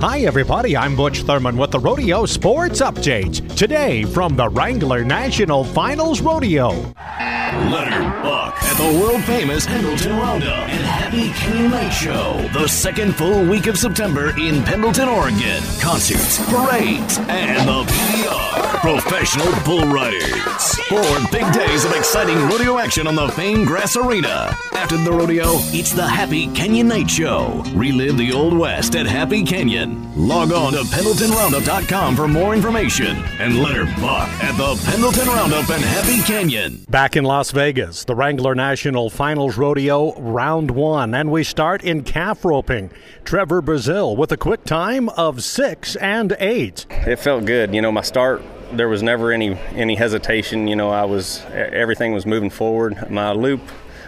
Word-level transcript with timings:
Hi, 0.00 0.20
everybody. 0.20 0.76
I'm 0.76 0.94
Butch 0.94 1.22
Thurman 1.22 1.56
with 1.56 1.70
the 1.70 1.80
Rodeo 1.80 2.26
Sports 2.26 2.82
Update. 2.82 3.56
Today, 3.56 4.04
from 4.04 4.36
the 4.36 4.46
Wrangler 4.46 5.02
National 5.02 5.64
Finals 5.64 6.20
Rodeo. 6.20 6.92
Leonard 7.70 8.22
Buck 8.22 8.54
at 8.62 8.76
the 8.76 9.00
world 9.00 9.24
famous 9.24 9.66
Pendleton 9.66 10.16
Roundup 10.16 10.68
and 10.68 10.84
Happy 10.84 11.30
Canyon 11.30 11.70
Night 11.70 11.90
Show. 11.90 12.48
The 12.52 12.68
second 12.68 13.16
full 13.16 13.44
week 13.44 13.66
of 13.66 13.78
September 13.78 14.30
in 14.38 14.62
Pendleton, 14.62 15.08
Oregon. 15.08 15.62
Concerts, 15.80 16.38
parades, 16.50 17.18
and 17.28 17.68
the 17.68 17.82
PBR. 17.90 18.80
Professional 18.80 19.52
bull 19.64 19.86
riders. 19.86 20.78
Four 20.88 21.02
big 21.32 21.50
days 21.52 21.84
of 21.84 21.92
exciting 21.92 22.38
rodeo 22.46 22.78
action 22.78 23.06
on 23.06 23.14
the 23.16 23.28
famed 23.28 23.66
grass 23.66 23.96
arena. 23.96 24.54
After 24.72 24.96
the 24.96 25.10
rodeo, 25.10 25.56
it's 25.72 25.92
the 25.92 26.06
Happy 26.06 26.46
Canyon 26.48 26.88
Night 26.88 27.10
Show. 27.10 27.64
Relive 27.74 28.16
the 28.16 28.32
Old 28.32 28.56
West 28.56 28.94
at 28.94 29.06
Happy 29.06 29.42
Canyon. 29.42 30.06
Log 30.14 30.52
on 30.52 30.72
to 30.72 30.82
PendletonRoundup.com 30.82 32.14
for 32.14 32.28
more 32.28 32.54
information. 32.54 33.16
And 33.40 33.62
Leonard 33.62 33.88
Buck 33.96 34.28
at 34.44 34.56
the 34.56 34.80
Pendleton 34.88 35.26
Roundup 35.28 35.68
and 35.70 35.82
Happy 35.82 36.22
Canyon. 36.22 36.84
Back 36.88 37.16
in 37.16 37.24
Las 37.24 37.45
Vegas, 37.50 38.04
the 38.04 38.14
Wrangler 38.14 38.54
National 38.54 39.10
Finals 39.10 39.56
Rodeo, 39.56 40.18
round 40.20 40.70
one, 40.70 41.14
and 41.14 41.30
we 41.30 41.44
start 41.44 41.82
in 41.82 42.02
calf 42.02 42.44
roping. 42.44 42.90
Trevor 43.24 43.62
Brazile 43.62 44.16
with 44.16 44.32
a 44.32 44.36
quick 44.36 44.64
time 44.64 45.08
of 45.10 45.42
six 45.42 45.96
and 45.96 46.36
eight. 46.38 46.86
It 46.90 47.16
felt 47.16 47.44
good. 47.44 47.74
You 47.74 47.82
know, 47.82 47.92
my 47.92 48.02
start 48.02 48.42
there 48.72 48.88
was 48.88 49.02
never 49.02 49.32
any 49.32 49.54
any 49.74 49.94
hesitation. 49.94 50.68
You 50.68 50.76
know, 50.76 50.90
I 50.90 51.04
was 51.04 51.44
everything 51.52 52.12
was 52.12 52.26
moving 52.26 52.50
forward. 52.50 53.10
My 53.10 53.32
loop 53.32 53.60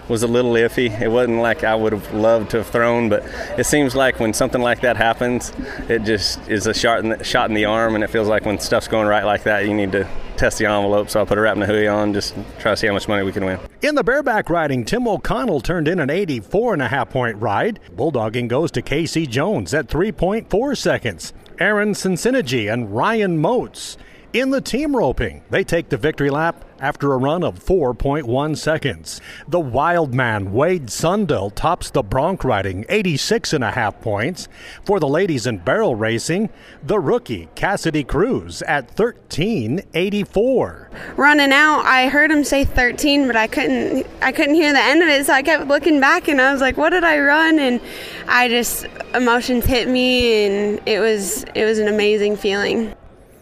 was 0.08 0.22
a 0.22 0.26
little 0.26 0.52
iffy. 0.52 1.00
It 1.00 1.08
wasn't 1.08 1.38
like 1.38 1.64
I 1.64 1.74
would 1.74 1.92
have 1.92 2.12
loved 2.14 2.50
to 2.50 2.58
have 2.58 2.66
thrown, 2.68 3.08
but 3.08 3.24
it 3.58 3.66
seems 3.66 3.94
like 3.94 4.18
when 4.18 4.32
something 4.32 4.62
like 4.62 4.80
that 4.80 4.96
happens, 4.96 5.52
it 5.88 6.02
just 6.04 6.40
is 6.48 6.66
a 6.66 6.74
shot 6.74 7.00
in 7.00 7.10
the, 7.10 7.22
shot 7.22 7.50
in 7.50 7.54
the 7.54 7.66
arm, 7.66 7.94
and 7.94 8.02
it 8.02 8.08
feels 8.08 8.28
like 8.28 8.44
when 8.44 8.58
stuff's 8.58 8.88
going 8.88 9.06
right 9.06 9.24
like 9.24 9.42
that, 9.42 9.66
you 9.66 9.74
need 9.74 9.92
to 9.92 10.08
test 10.38 10.58
the 10.58 10.66
envelope. 10.66 11.10
So 11.10 11.20
I 11.20 11.24
put 11.24 11.36
a 11.36 11.66
hooey 11.66 11.86
on, 11.86 12.14
just 12.14 12.34
try 12.58 12.72
to 12.72 12.76
see 12.76 12.86
how 12.86 12.92
much 12.92 13.08
money 13.08 13.22
we 13.24 13.32
can 13.32 13.44
win. 13.44 13.58
In 13.82 13.94
the 13.94 14.04
bareback 14.04 14.48
riding, 14.48 14.84
Tim 14.84 15.06
O'Connell 15.06 15.60
turned 15.60 15.88
in 15.88 15.98
an 16.00 16.10
84 16.10 16.74
and 16.74 16.82
a 16.82 16.88
half 16.88 17.10
point 17.10 17.36
ride. 17.36 17.80
Bulldogging 17.94 18.48
goes 18.48 18.70
to 18.72 18.82
Casey 18.82 19.26
Jones 19.26 19.74
at 19.74 19.88
3.4 19.88 20.76
seconds. 20.76 21.32
Aaron 21.58 21.92
Tsinigine 21.92 22.72
and 22.72 22.94
Ryan 22.94 23.38
Motes 23.38 23.96
in 24.32 24.50
the 24.50 24.60
team 24.60 24.94
roping, 24.94 25.42
they 25.50 25.64
take 25.64 25.88
the 25.88 25.96
victory 25.96 26.30
lap 26.30 26.64
after 26.80 27.12
a 27.12 27.16
run 27.16 27.42
of 27.42 27.58
4.1 27.58 28.56
seconds. 28.56 29.20
The 29.48 29.58
wild 29.58 30.14
man, 30.14 30.52
Wade 30.52 30.90
Sundell, 30.90 31.50
tops 31.50 31.90
the 31.90 32.02
bronc 32.02 32.44
riding, 32.44 32.84
86 32.88 33.52
and 33.52 33.64
a 33.64 33.70
half 33.70 34.00
points. 34.00 34.48
For 34.84 35.00
the 35.00 35.08
ladies 35.08 35.46
in 35.46 35.58
barrel 35.58 35.94
racing, 35.94 36.50
the 36.82 37.00
rookie, 37.00 37.48
Cassidy 37.54 38.04
Cruz, 38.04 38.62
at 38.62 38.94
13.84. 38.94 41.16
Running 41.16 41.52
out, 41.52 41.82
I 41.84 42.08
heard 42.08 42.30
him 42.30 42.44
say 42.44 42.64
13, 42.64 43.26
but 43.26 43.36
I 43.36 43.46
couldn't, 43.46 44.06
I 44.22 44.32
couldn't 44.32 44.54
hear 44.54 44.72
the 44.72 44.82
end 44.82 45.02
of 45.02 45.08
it, 45.08 45.26
so 45.26 45.32
I 45.32 45.42
kept 45.42 45.66
looking 45.66 46.00
back 46.00 46.28
and 46.28 46.40
I 46.40 46.52
was 46.52 46.60
like, 46.60 46.76
what 46.76 46.90
did 46.90 47.04
I 47.04 47.18
run? 47.18 47.58
And 47.58 47.80
I 48.28 48.48
just, 48.48 48.86
emotions 49.14 49.64
hit 49.64 49.88
me 49.88 50.44
and 50.44 50.80
it 50.86 51.00
was, 51.00 51.44
it 51.54 51.64
was 51.64 51.78
an 51.78 51.88
amazing 51.88 52.36
feeling. 52.36 52.94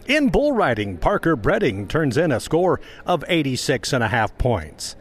In 0.08 0.28
bull 0.28 0.52
riding, 0.52 0.98
Parker 0.98 1.36
Breding 1.36 1.88
turns 1.88 2.16
in 2.16 2.30
a 2.30 2.38
score 2.38 2.80
of 3.06 3.24
86 3.26 3.92
and 3.92 4.04
a 4.04 4.08
half 4.08 4.38
points. 4.38 4.94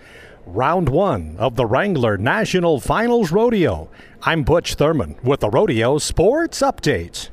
Round 0.48 0.90
one 0.90 1.36
of 1.38 1.56
the 1.56 1.68
Wrangler 1.68 2.18
National 2.18 2.80
Finals 2.80 3.32
Rodeo. 3.32 3.92
I'm 4.24 4.42
Butch 4.42 4.74
Thurman 4.74 5.16
with 5.22 5.42
the 5.42 5.50
Rodeo 5.52 6.00
Sports 6.00 6.60
Update. 6.62 7.30